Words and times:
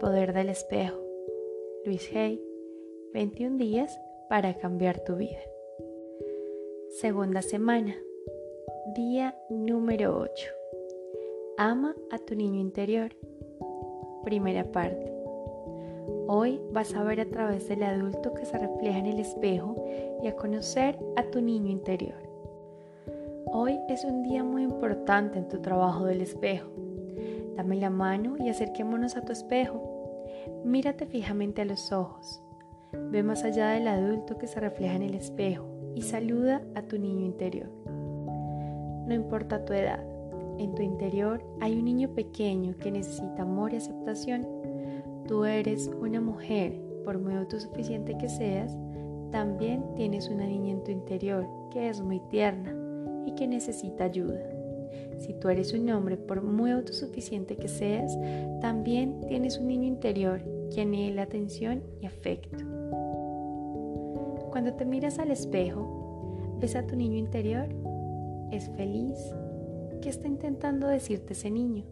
Poder 0.00 0.32
del 0.32 0.50
espejo. 0.50 0.96
Luis 1.84 2.10
Hay, 2.14 2.42
21 3.14 3.56
días 3.56 3.98
para 4.28 4.54
cambiar 4.54 5.00
tu 5.00 5.16
vida. 5.16 5.38
Segunda 7.00 7.40
semana. 7.40 7.94
Día 8.94 9.34
número 9.48 10.18
8. 10.18 10.48
Ama 11.56 11.94
a 12.10 12.18
tu 12.18 12.34
niño 12.34 12.60
interior. 12.60 13.16
Primera 14.24 14.64
parte. 14.64 15.12
Hoy 16.28 16.60
vas 16.72 16.94
a 16.94 17.02
ver 17.02 17.20
a 17.20 17.30
través 17.30 17.68
del 17.68 17.82
adulto 17.82 18.34
que 18.34 18.44
se 18.44 18.58
refleja 18.58 18.98
en 18.98 19.06
el 19.06 19.20
espejo 19.20 19.84
y 20.22 20.28
a 20.28 20.36
conocer 20.36 20.98
a 21.16 21.22
tu 21.24 21.40
niño 21.40 21.70
interior. 21.70 22.26
Hoy 23.46 23.78
es 23.88 24.04
un 24.04 24.22
día 24.22 24.44
muy 24.44 24.64
importante 24.64 25.38
en 25.38 25.48
tu 25.48 25.60
trabajo 25.62 26.04
del 26.04 26.20
espejo. 26.20 26.68
Dame 27.56 27.76
la 27.76 27.90
mano 27.90 28.36
y 28.38 28.50
acerquémonos 28.50 29.16
a 29.16 29.22
tu 29.22 29.32
espejo. 29.32 29.85
Mírate 30.64 31.06
fijamente 31.06 31.62
a 31.62 31.64
los 31.64 31.92
ojos. 31.92 32.42
Ve 33.10 33.22
más 33.22 33.44
allá 33.44 33.70
del 33.70 33.88
adulto 33.88 34.38
que 34.38 34.46
se 34.46 34.60
refleja 34.60 34.94
en 34.94 35.02
el 35.02 35.14
espejo 35.14 35.66
y 35.94 36.02
saluda 36.02 36.62
a 36.74 36.82
tu 36.82 36.98
niño 36.98 37.24
interior. 37.24 37.70
No 39.06 39.14
importa 39.14 39.64
tu 39.64 39.72
edad, 39.72 40.04
en 40.58 40.74
tu 40.74 40.82
interior 40.82 41.44
hay 41.60 41.78
un 41.78 41.84
niño 41.84 42.14
pequeño 42.14 42.76
que 42.78 42.90
necesita 42.90 43.42
amor 43.42 43.72
y 43.72 43.76
aceptación. 43.76 44.46
Tú 45.28 45.44
eres 45.44 45.90
una 46.00 46.20
mujer, 46.20 46.80
por 47.04 47.18
muy 47.18 47.34
autosuficiente 47.34 48.16
que 48.16 48.28
seas, 48.28 48.76
también 49.30 49.84
tienes 49.96 50.28
una 50.28 50.46
niña 50.46 50.72
en 50.72 50.84
tu 50.84 50.90
interior 50.90 51.46
que 51.70 51.88
es 51.88 52.00
muy 52.00 52.20
tierna 52.20 52.74
y 53.26 53.34
que 53.34 53.46
necesita 53.46 54.04
ayuda. 54.04 54.55
Si 55.18 55.34
tú 55.34 55.48
eres 55.48 55.72
un 55.72 55.88
hombre, 55.90 56.16
por 56.16 56.42
muy 56.42 56.70
autosuficiente 56.70 57.56
que 57.56 57.68
seas, 57.68 58.16
también 58.60 59.20
tienes 59.28 59.58
un 59.58 59.68
niño 59.68 59.86
interior 59.86 60.40
que 60.74 60.82
anhela 60.82 61.22
atención 61.22 61.82
y 62.00 62.06
afecto. 62.06 62.64
Cuando 64.50 64.74
te 64.74 64.84
miras 64.84 65.18
al 65.18 65.30
espejo, 65.30 66.56
¿ves 66.60 66.76
a 66.76 66.86
tu 66.86 66.96
niño 66.96 67.16
interior? 67.16 67.68
¿Es 68.50 68.68
feliz? 68.70 69.16
¿Qué 70.00 70.08
está 70.08 70.28
intentando 70.28 70.86
decirte 70.86 71.32
ese 71.32 71.50
niño? 71.50 71.84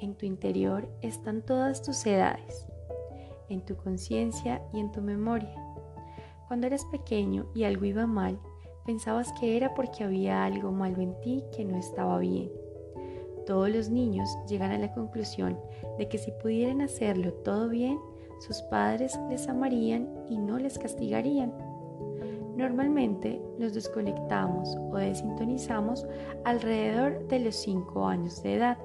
En 0.00 0.14
tu 0.14 0.26
interior 0.26 0.88
están 1.02 1.42
todas 1.42 1.82
tus 1.82 2.06
edades, 2.06 2.66
en 3.48 3.64
tu 3.64 3.76
conciencia 3.76 4.62
y 4.72 4.78
en 4.78 4.92
tu 4.92 5.00
memoria. 5.02 5.54
Cuando 6.46 6.66
eras 6.66 6.84
pequeño 6.86 7.46
y 7.54 7.64
algo 7.64 7.84
iba 7.84 8.06
mal, 8.06 8.38
pensabas 8.88 9.34
que 9.34 9.54
era 9.58 9.74
porque 9.74 10.02
había 10.02 10.46
algo 10.46 10.72
malo 10.72 11.02
en 11.02 11.12
ti 11.20 11.44
que 11.54 11.62
no 11.62 11.76
estaba 11.76 12.18
bien. 12.20 12.50
Todos 13.44 13.68
los 13.68 13.90
niños 13.90 14.30
llegan 14.48 14.70
a 14.70 14.78
la 14.78 14.94
conclusión 14.94 15.60
de 15.98 16.08
que 16.08 16.16
si 16.16 16.32
pudieran 16.42 16.80
hacerlo 16.80 17.34
todo 17.34 17.68
bien, 17.68 17.98
sus 18.40 18.62
padres 18.62 19.20
les 19.28 19.46
amarían 19.46 20.08
y 20.30 20.38
no 20.38 20.58
les 20.58 20.78
castigarían. 20.78 21.52
Normalmente 22.56 23.42
nos 23.58 23.74
desconectamos 23.74 24.74
o 24.90 24.96
desintonizamos 24.96 26.06
alrededor 26.46 27.28
de 27.28 27.40
los 27.40 27.56
5 27.56 28.06
años 28.06 28.42
de 28.42 28.54
edad. 28.54 28.78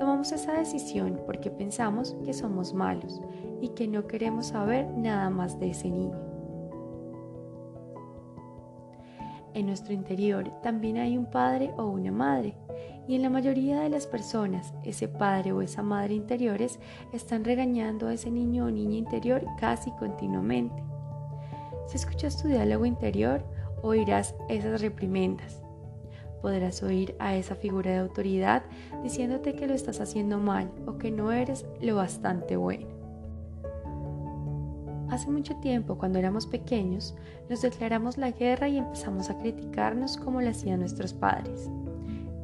Tomamos 0.00 0.32
esa 0.32 0.54
decisión 0.54 1.20
porque 1.26 1.48
pensamos 1.48 2.16
que 2.24 2.32
somos 2.32 2.74
malos 2.74 3.20
y 3.60 3.68
que 3.68 3.86
no 3.86 4.08
queremos 4.08 4.46
saber 4.46 4.88
nada 4.96 5.30
más 5.30 5.60
de 5.60 5.70
ese 5.70 5.90
niño. 5.90 6.31
En 9.54 9.66
nuestro 9.66 9.92
interior 9.92 10.50
también 10.62 10.96
hay 10.96 11.18
un 11.18 11.26
padre 11.26 11.72
o 11.76 11.86
una 11.86 12.10
madre, 12.10 12.56
y 13.06 13.14
en 13.16 13.22
la 13.22 13.30
mayoría 13.30 13.80
de 13.80 13.90
las 13.90 14.06
personas 14.06 14.72
ese 14.82 15.08
padre 15.08 15.52
o 15.52 15.60
esa 15.60 15.82
madre 15.82 16.14
interiores 16.14 16.78
están 17.12 17.44
regañando 17.44 18.08
a 18.08 18.14
ese 18.14 18.30
niño 18.30 18.66
o 18.66 18.70
niña 18.70 18.96
interior 18.96 19.44
casi 19.58 19.90
continuamente. 19.92 20.82
Si 21.86 21.96
escuchas 21.96 22.40
tu 22.40 22.48
diálogo 22.48 22.86
interior, 22.86 23.44
oirás 23.82 24.34
esas 24.48 24.80
reprimendas. 24.80 25.60
Podrás 26.40 26.82
oír 26.82 27.14
a 27.18 27.36
esa 27.36 27.54
figura 27.54 27.90
de 27.90 27.98
autoridad 27.98 28.62
diciéndote 29.02 29.54
que 29.54 29.66
lo 29.66 29.74
estás 29.74 30.00
haciendo 30.00 30.38
mal 30.38 30.72
o 30.86 30.96
que 30.96 31.10
no 31.10 31.30
eres 31.30 31.66
lo 31.80 31.96
bastante 31.96 32.56
bueno. 32.56 33.01
Hace 35.12 35.30
mucho 35.30 35.54
tiempo, 35.56 35.98
cuando 35.98 36.18
éramos 36.18 36.46
pequeños, 36.46 37.14
nos 37.50 37.60
declaramos 37.60 38.16
la 38.16 38.30
guerra 38.30 38.70
y 38.70 38.78
empezamos 38.78 39.28
a 39.28 39.38
criticarnos 39.38 40.16
como 40.16 40.40
lo 40.40 40.48
hacían 40.48 40.80
nuestros 40.80 41.12
padres. 41.12 41.68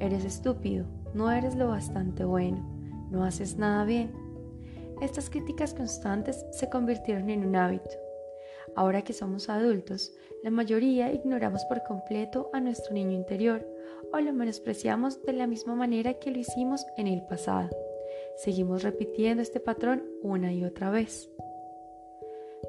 Eres 0.00 0.26
estúpido, 0.26 0.84
no 1.14 1.30
eres 1.30 1.56
lo 1.56 1.68
bastante 1.68 2.26
bueno, 2.26 2.58
no 3.10 3.24
haces 3.24 3.56
nada 3.56 3.86
bien. 3.86 4.12
Estas 5.00 5.30
críticas 5.30 5.72
constantes 5.72 6.44
se 6.52 6.68
convirtieron 6.68 7.30
en 7.30 7.46
un 7.46 7.56
hábito. 7.56 7.88
Ahora 8.76 9.00
que 9.00 9.14
somos 9.14 9.48
adultos, 9.48 10.12
la 10.42 10.50
mayoría 10.50 11.10
ignoramos 11.10 11.64
por 11.64 11.82
completo 11.84 12.50
a 12.52 12.60
nuestro 12.60 12.92
niño 12.92 13.12
interior 13.12 13.66
o 14.12 14.20
lo 14.20 14.34
menospreciamos 14.34 15.22
de 15.22 15.32
la 15.32 15.46
misma 15.46 15.74
manera 15.74 16.18
que 16.18 16.30
lo 16.30 16.38
hicimos 16.38 16.84
en 16.98 17.06
el 17.06 17.22
pasado. 17.22 17.70
Seguimos 18.36 18.82
repitiendo 18.82 19.42
este 19.42 19.58
patrón 19.58 20.04
una 20.22 20.52
y 20.52 20.66
otra 20.66 20.90
vez. 20.90 21.30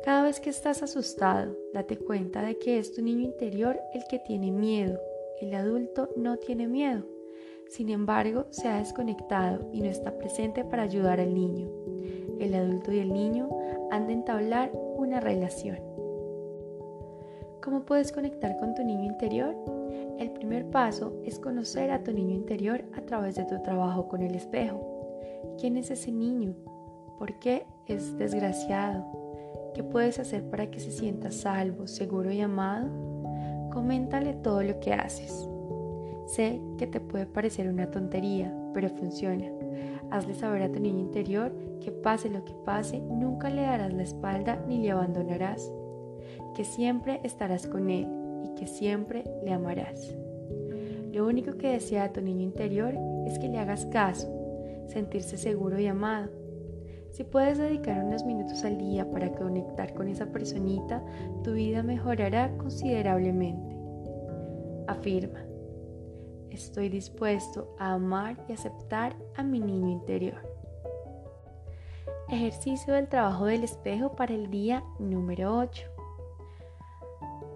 Cada 0.04 0.24
vez 0.24 0.40
que 0.40 0.50
estás 0.50 0.82
asustado, 0.82 1.58
date 1.74 1.98
cuenta 1.98 2.42
de 2.42 2.58
que 2.58 2.80
es 2.80 2.94
tu 2.94 3.02
niño 3.02 3.22
interior 3.22 3.80
el 3.94 4.04
que 4.10 4.20
tiene 4.20 4.50
miedo. 4.50 4.98
El 5.42 5.54
adulto 5.54 6.10
no 6.16 6.38
tiene 6.38 6.68
miedo. 6.68 7.06
Sin 7.68 7.90
embargo, 7.90 8.46
se 8.50 8.70
ha 8.70 8.78
desconectado 8.78 9.70
y 9.74 9.82
no 9.82 9.90
está 9.90 10.18
presente 10.18 10.64
para 10.64 10.84
ayudar 10.84 11.20
al 11.20 11.34
niño. 11.34 11.70
El 12.40 12.54
adulto 12.54 12.94
y 12.94 13.00
el 13.00 13.12
niño 13.12 13.50
han 13.92 14.08
de 14.08 14.14
entablar 14.14 14.72
una 14.74 15.20
relación. 15.20 15.80
¿Cómo 17.62 17.84
puedes 17.86 18.14
conectar 18.14 18.58
con 18.58 18.74
tu 18.76 18.84
niño 18.84 19.04
interior? 19.04 19.54
El 20.18 20.32
primer 20.32 20.70
paso 20.70 21.14
es 21.26 21.40
conocer 21.40 21.92
a 21.92 22.04
tu 22.04 22.14
niño 22.14 22.36
interior 22.36 22.86
a 22.96 23.02
través 23.02 23.36
de 23.36 23.44
tu 23.44 23.62
trabajo 23.62 24.08
con 24.08 24.22
el 24.22 24.34
espejo. 24.34 24.82
¿Quién 25.60 25.76
es 25.76 25.92
ese 25.92 26.12
niño? 26.14 26.56
¿Por 27.18 27.38
qué 27.40 27.66
es 27.86 28.18
desgraciado? 28.18 29.19
¿Qué 29.74 29.84
puedes 29.84 30.20
hacer 30.20 30.44
para 30.50 30.72
que 30.72 30.80
se 30.80 30.92
sienta 30.92 31.32
salvo, 31.32 31.88
seguro 31.88 32.32
y 32.32 32.42
amado? 32.42 32.90
Coméntale 33.72 34.34
todo 34.34 34.64
lo 34.64 34.80
que 34.80 34.94
haces. 34.94 35.48
Sé 36.26 36.60
que 36.78 36.88
te 36.88 37.00
puede 37.00 37.26
parecer 37.26 37.70
una 37.70 37.92
tontería, 37.92 38.54
pero 38.74 38.90
funciona. 38.90 39.46
Hazle 40.12 40.34
saber 40.34 40.64
a 40.64 40.72
tu 40.72 40.80
niño 40.80 41.00
interior 41.00 41.52
que 41.82 41.92
pase 41.92 42.30
lo 42.30 42.44
que 42.46 42.54
pase, 42.66 43.00
nunca 43.00 43.50
le 43.50 43.62
darás 43.62 43.94
la 43.94 44.04
espalda 44.04 44.64
ni 44.68 44.80
le 44.80 44.92
abandonarás, 44.92 45.72
que 46.56 46.64
siempre 46.64 47.22
estarás 47.24 47.68
con 47.68 47.90
él 47.90 48.08
y 48.44 48.56
que 48.56 48.66
siempre 48.66 49.24
le 49.44 49.54
amarás. 49.54 50.16
Lo 51.12 51.28
único 51.28 51.58
que 51.58 51.70
desea 51.70 52.12
tu 52.12 52.22
niño 52.22 52.44
interior 52.44 52.96
es 53.28 53.38
que 53.38 53.50
le 53.50 53.60
hagas 53.60 53.86
caso, 53.88 54.28
sentirse 54.88 55.38
seguro 55.38 55.80
y 55.80 55.88
amado 55.88 56.39
si 57.20 57.26
puedes 57.26 57.58
dedicar 57.58 58.02
unos 58.02 58.24
minutos 58.24 58.64
al 58.64 58.78
día 58.78 59.12
para 59.12 59.30
conectar 59.34 59.94
con 59.94 60.08
esa 60.08 60.28
personita, 60.28 61.04
tu 61.44 61.52
vida 61.52 61.84
mejorará 61.84 62.56
considerablemente. 62.56 63.76
Afirma, 64.88 65.42
estoy 66.50 66.88
dispuesto 66.88 67.76
a 67.78 67.96
amar 67.96 68.38
y 68.48 68.54
aceptar 68.54 69.18
a 69.36 69.44
mi 69.44 69.60
niño 69.60 69.90
interior. 69.90 70.42
Ejercicio 72.30 72.94
del 72.94 73.10
trabajo 73.10 73.48
del 73.48 73.66
espejo 73.66 74.14
para 74.14 74.34
el 74.34 74.50
día 74.50 74.82
número 74.98 75.58
8. 75.58 75.88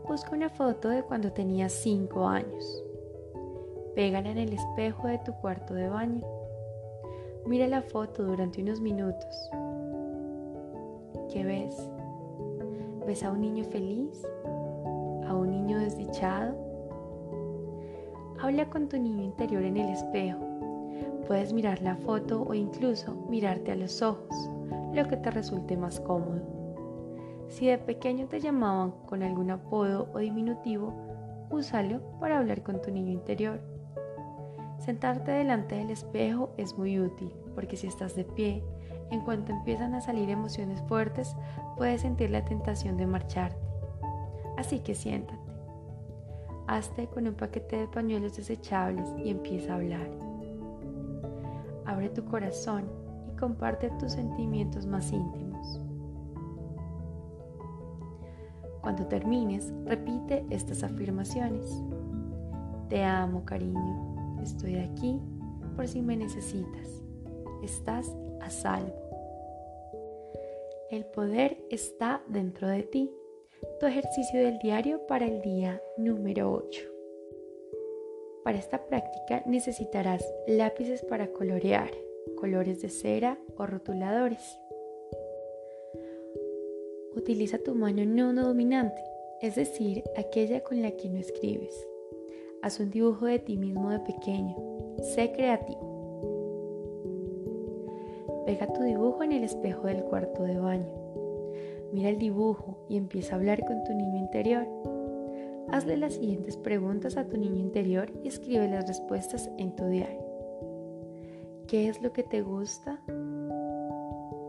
Busca 0.10 0.32
una 0.36 0.50
foto 0.50 0.90
de 0.90 1.04
cuando 1.04 1.32
tenías 1.32 1.72
5 1.72 2.28
años. 2.28 2.84
Pégala 3.96 4.30
en 4.30 4.40
el 4.40 4.52
espejo 4.52 5.08
de 5.08 5.20
tu 5.20 5.32
cuarto 5.36 5.74
de 5.74 5.88
baño. 5.88 6.43
Mira 7.46 7.68
la 7.68 7.82
foto 7.82 8.24
durante 8.24 8.62
unos 8.62 8.80
minutos. 8.80 9.50
¿Qué 11.30 11.44
ves? 11.44 11.90
¿Ves 13.06 13.22
a 13.24 13.32
un 13.32 13.42
niño 13.42 13.66
feliz? 13.66 14.26
¿A 15.28 15.36
un 15.36 15.52
niño 15.52 15.78
desdichado? 15.78 16.56
Habla 18.40 18.70
con 18.70 18.88
tu 18.88 18.98
niño 18.98 19.24
interior 19.24 19.62
en 19.64 19.76
el 19.76 19.90
espejo. 19.90 20.40
Puedes 21.28 21.52
mirar 21.52 21.82
la 21.82 21.98
foto 21.98 22.44
o 22.44 22.54
incluso 22.54 23.14
mirarte 23.30 23.74
a 23.74 23.76
los 23.76 24.02
ojos, 24.02 24.50
lo 24.94 25.06
que 25.10 25.18
te 25.18 25.30
resulte 25.30 25.76
más 25.76 26.00
cómodo. 26.00 26.42
Si 27.50 27.68
de 27.68 27.78
pequeño 27.78 28.28
te 28.28 28.40
llamaban 28.40 28.92
con 29.06 29.22
algún 29.22 29.52
apodo 29.52 30.08
o 30.14 30.20
diminutivo, 30.20 30.94
úsalo 31.50 32.00
para 32.22 32.38
hablar 32.38 32.64
con 32.64 32.82
tu 32.82 32.90
niño 32.90 33.12
interior. 33.12 33.73
Sentarte 34.84 35.32
delante 35.32 35.76
del 35.76 35.92
espejo 35.92 36.50
es 36.58 36.78
muy 36.78 37.00
útil 37.00 37.34
porque 37.56 37.78
si 37.78 37.88
estás 37.88 38.18
de 38.18 38.26
pie, 38.26 38.62
en 39.12 39.22
cuanto 39.22 39.54
empiezan 39.54 39.94
a 39.94 40.02
salir 40.02 40.30
emociones 40.30 40.82
fuertes, 40.90 41.38
puedes 41.78 42.02
sentir 42.02 42.32
la 42.32 42.44
tentación 42.44 42.98
de 42.98 43.08
marcharte. 43.08 43.58
Así 44.58 44.80
que 44.80 44.94
siéntate. 44.94 45.40
Hazte 46.68 47.08
con 47.08 47.28
un 47.28 47.34
paquete 47.34 47.78
de 47.78 47.88
pañuelos 47.88 48.36
desechables 48.36 49.08
y 49.24 49.30
empieza 49.30 49.72
a 49.72 49.76
hablar. 49.78 50.10
Abre 51.86 52.10
tu 52.10 52.26
corazón 52.26 52.84
y 53.32 53.38
comparte 53.38 53.90
tus 54.00 54.12
sentimientos 54.12 54.86
más 54.86 55.14
íntimos. 55.14 55.80
Cuando 58.82 59.06
termines, 59.08 59.72
repite 59.86 60.46
estas 60.50 60.84
afirmaciones. 60.84 61.82
Te 62.90 63.02
amo, 63.02 63.46
cariño. 63.46 64.13
Estoy 64.44 64.76
aquí 64.76 65.22
por 65.78 65.88
si 65.88 66.02
me 66.02 66.18
necesitas. 66.18 67.02
Estás 67.64 68.14
a 68.42 68.50
salvo. 68.50 68.94
El 70.92 71.06
poder 71.06 71.58
está 71.70 72.22
dentro 72.28 72.68
de 72.68 72.84
ti. 72.84 73.10
Tu 73.80 73.86
ejercicio 73.86 74.42
del 74.42 74.60
diario 74.60 75.08
para 75.08 75.26
el 75.26 75.42
día 75.42 75.82
número 75.98 76.52
8. 76.52 76.82
Para 78.44 78.58
esta 78.58 78.86
práctica 78.86 79.44
necesitarás 79.46 80.26
lápices 80.46 81.04
para 81.04 81.32
colorear, 81.32 81.92
colores 82.36 82.82
de 82.82 82.90
cera 82.90 83.40
o 83.58 83.66
rotuladores. 83.66 84.60
Utiliza 87.16 87.60
tu 87.60 87.76
mano 87.76 88.04
no 88.06 88.34
dominante, 88.34 89.02
es 89.42 89.56
decir, 89.56 90.04
aquella 90.18 90.62
con 90.62 90.82
la 90.82 90.92
que 90.92 91.08
no 91.08 91.18
escribes. 91.18 91.88
Haz 92.64 92.80
un 92.80 92.90
dibujo 92.92 93.26
de 93.26 93.40
ti 93.40 93.58
mismo 93.58 93.90
de 93.90 94.00
pequeño. 94.00 94.56
Sé 95.14 95.34
creativo. 95.34 95.82
Pega 98.46 98.72
tu 98.72 98.84
dibujo 98.84 99.22
en 99.22 99.34
el 99.34 99.44
espejo 99.44 99.88
del 99.88 100.02
cuarto 100.06 100.44
de 100.44 100.58
baño. 100.58 100.88
Mira 101.92 102.08
el 102.08 102.18
dibujo 102.18 102.86
y 102.88 102.96
empieza 102.96 103.36
a 103.36 103.40
hablar 103.40 103.66
con 103.66 103.84
tu 103.84 103.94
niño 103.94 104.18
interior. 104.18 104.66
Hazle 105.74 105.98
las 105.98 106.14
siguientes 106.14 106.56
preguntas 106.56 107.18
a 107.18 107.28
tu 107.28 107.36
niño 107.36 107.60
interior 107.60 108.10
y 108.24 108.30
escribe 108.30 108.70
las 108.70 108.88
respuestas 108.88 109.52
en 109.58 109.76
tu 109.76 109.86
diario. 109.88 110.24
¿Qué 111.68 111.90
es 111.90 112.02
lo 112.02 112.14
que 112.14 112.24
te 112.24 112.44
gusta? 112.44 113.02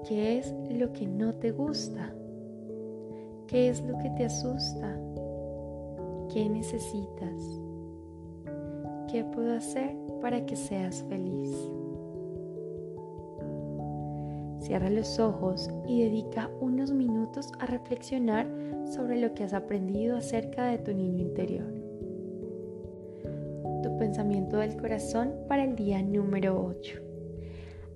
¿Qué 0.06 0.38
es 0.38 0.54
lo 0.70 0.92
que 0.92 1.08
no 1.08 1.34
te 1.34 1.50
gusta? 1.50 2.14
¿Qué 3.48 3.70
es 3.70 3.82
lo 3.82 3.98
que 3.98 4.10
te 4.10 4.26
asusta? 4.26 5.00
¿Qué 6.32 6.48
necesitas? 6.48 7.63
¿Qué 9.14 9.22
puedo 9.22 9.54
hacer 9.54 9.94
para 10.20 10.44
que 10.44 10.56
seas 10.56 11.04
feliz? 11.08 11.48
Cierra 14.58 14.90
los 14.90 15.20
ojos 15.20 15.70
y 15.86 16.02
dedica 16.02 16.50
unos 16.60 16.90
minutos 16.90 17.52
a 17.60 17.66
reflexionar 17.66 18.48
sobre 18.92 19.20
lo 19.20 19.32
que 19.32 19.44
has 19.44 19.54
aprendido 19.54 20.16
acerca 20.16 20.66
de 20.66 20.78
tu 20.78 20.92
niño 20.92 21.22
interior. 21.22 21.72
Tu 23.84 23.96
pensamiento 23.98 24.56
del 24.56 24.76
corazón 24.76 25.32
para 25.46 25.62
el 25.62 25.76
día 25.76 26.02
número 26.02 26.60
8. 26.76 26.98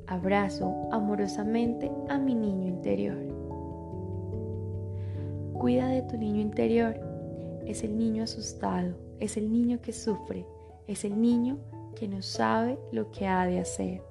Abrazo 0.06 0.73
amorosamente 0.93 1.91
a 2.09 2.17
mi 2.20 2.37
niño 2.37 2.69
interior. 2.69 3.19
Cuida 5.55 5.88
de 5.88 6.03
tu 6.03 6.17
niño 6.17 6.41
interior. 6.41 6.94
Es 7.67 7.82
el 7.82 7.99
niño 7.99 8.23
asustado, 8.23 8.94
es 9.19 9.37
el 9.37 9.50
niño 9.50 9.81
que 9.82 9.93
sufre, 9.93 10.47
es 10.88 11.05
el 11.05 11.20
niño 11.20 11.58
que 11.94 12.08
no 12.08 12.23
sabe 12.23 12.79
lo 12.90 13.12
que 13.12 13.29
ha 13.29 13.46
de 13.46 13.61
hacer. 13.61 14.02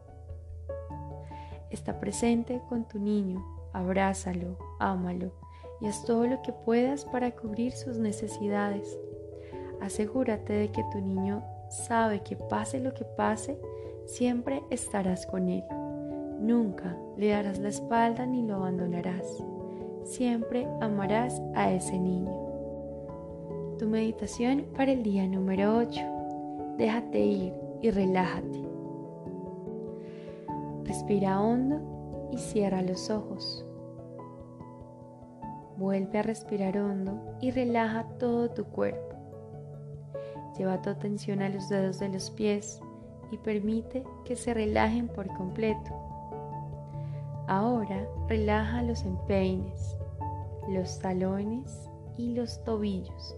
Está 1.69 1.99
presente 1.99 2.61
con 2.69 2.87
tu 2.87 2.99
niño, 2.99 3.43
abrázalo, 3.73 4.57
ámalo 4.79 5.31
y 5.81 5.87
haz 5.87 6.05
todo 6.05 6.25
lo 6.27 6.41
que 6.41 6.53
puedas 6.53 7.03
para 7.03 7.31
cubrir 7.31 7.73
sus 7.73 7.97
necesidades. 7.97 8.97
Asegúrate 9.81 10.53
de 10.53 10.71
que 10.71 10.83
tu 10.91 11.01
niño 11.01 11.43
sabe 11.69 12.21
que 12.21 12.35
pase 12.35 12.79
lo 12.79 12.93
que 12.93 13.03
pase, 13.03 13.59
siempre 14.05 14.63
estarás 14.69 15.25
con 15.25 15.49
él. 15.49 15.63
Nunca 16.39 16.95
le 17.17 17.29
darás 17.29 17.59
la 17.59 17.69
espalda 17.69 18.25
ni 18.25 18.43
lo 18.43 18.55
abandonarás. 18.55 19.43
Siempre 20.03 20.67
amarás 20.79 21.41
a 21.55 21.71
ese 21.71 21.99
niño. 21.99 22.31
Tu 23.77 23.87
meditación 23.87 24.65
para 24.75 24.91
el 24.91 25.03
día 25.03 25.27
número 25.27 25.77
8. 25.77 26.16
Déjate 26.77 27.19
ir 27.19 27.53
y 27.81 27.89
relájate. 27.89 28.67
Respira 30.83 31.41
hondo 31.41 32.29
y 32.31 32.37
cierra 32.37 32.81
los 32.81 33.09
ojos. 33.09 33.65
Vuelve 35.77 36.19
a 36.19 36.23
respirar 36.23 36.77
hondo 36.77 37.19
y 37.39 37.51
relaja 37.51 38.05
todo 38.19 38.49
tu 38.49 38.65
cuerpo. 38.65 39.15
Lleva 40.57 40.81
tu 40.81 40.89
atención 40.89 41.41
a 41.41 41.49
los 41.49 41.69
dedos 41.69 41.99
de 41.99 42.09
los 42.09 42.31
pies 42.31 42.81
y 43.31 43.37
permite 43.37 44.03
que 44.25 44.35
se 44.35 44.53
relajen 44.53 45.07
por 45.07 45.27
completo. 45.35 45.91
Ahora 47.47 48.07
relaja 48.27 48.81
los 48.81 49.03
empeines, 49.03 49.97
los 50.67 50.99
talones 50.99 51.89
y 52.17 52.33
los 52.33 52.63
tobillos. 52.63 53.36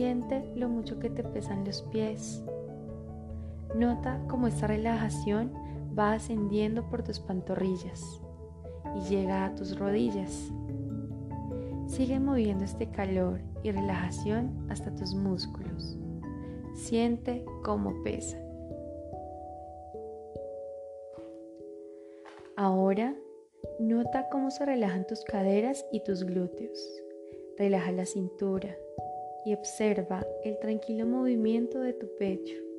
Siente 0.00 0.50
lo 0.56 0.70
mucho 0.70 0.98
que 0.98 1.10
te 1.10 1.22
pesan 1.22 1.62
los 1.66 1.82
pies 1.82 2.42
Nota 3.74 4.18
cómo 4.30 4.46
esta 4.46 4.66
relajación 4.66 5.52
va 5.94 6.14
ascendiendo 6.14 6.88
por 6.88 7.02
tus 7.02 7.20
pantorrillas 7.20 8.22
y 8.96 9.00
llega 9.10 9.44
a 9.44 9.54
tus 9.54 9.78
rodillas. 9.78 10.50
Sigue 11.86 12.18
moviendo 12.18 12.64
este 12.64 12.90
calor 12.90 13.42
y 13.62 13.72
relajación 13.72 14.66
hasta 14.70 14.94
tus 14.94 15.12
músculos. 15.14 15.98
Siente 16.72 17.44
cómo 17.62 18.02
pesa. 18.02 18.38
Ahora, 22.56 23.14
nota 23.78 24.30
cómo 24.32 24.50
se 24.50 24.64
relajan 24.64 25.06
tus 25.06 25.22
caderas 25.24 25.84
y 25.92 26.02
tus 26.02 26.24
glúteos. 26.24 27.02
Relaja 27.58 27.92
la 27.92 28.06
cintura 28.06 28.74
y 29.44 29.54
observa 29.54 30.26
el 30.44 30.58
tranquilo 30.58 31.06
movimiento 31.06 31.80
de 31.80 31.92
tu 31.92 32.06
pecho 32.18 32.70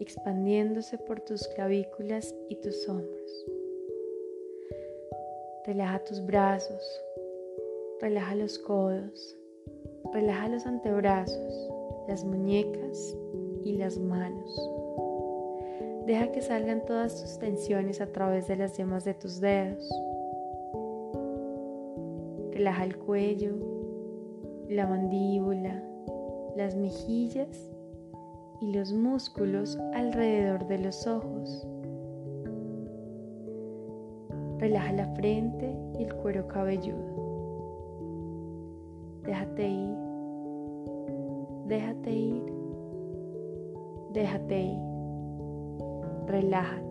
expandiéndose 0.00 0.98
por 0.98 1.20
tus 1.20 1.46
clavículas 1.48 2.34
y 2.48 2.56
tus 2.56 2.88
hombros. 2.88 3.46
Relaja 5.66 5.98
tus 6.04 6.24
brazos, 6.24 6.82
relaja 8.00 8.34
los 8.34 8.58
codos, 8.58 9.36
relaja 10.12 10.48
los 10.48 10.66
antebrazos, 10.66 11.70
las 12.06 12.24
muñecas 12.24 13.16
y 13.64 13.72
las 13.72 13.98
manos. 13.98 14.70
Deja 16.06 16.32
que 16.32 16.40
salgan 16.40 16.86
todas 16.86 17.20
tus 17.20 17.38
tensiones 17.38 18.00
a 18.00 18.06
través 18.06 18.48
de 18.48 18.56
las 18.56 18.76
yemas 18.78 19.04
de 19.04 19.14
tus 19.14 19.40
dedos. 19.40 19.90
Relaja 22.52 22.84
el 22.84 22.96
cuello, 22.96 23.77
la 24.68 24.86
mandíbula, 24.86 25.82
las 26.56 26.76
mejillas 26.76 27.70
y 28.60 28.72
los 28.72 28.92
músculos 28.92 29.78
alrededor 29.94 30.66
de 30.66 30.78
los 30.78 31.06
ojos. 31.06 31.66
Relaja 34.58 34.92
la 34.92 35.06
frente 35.14 35.74
y 35.98 36.02
el 36.04 36.14
cuero 36.16 36.46
cabelludo. 36.48 37.28
Déjate 39.24 39.68
ir, 39.68 39.96
déjate 41.66 42.10
ir, 42.10 42.42
déjate 44.12 44.60
ir. 44.60 44.78
Relájate. 46.26 46.87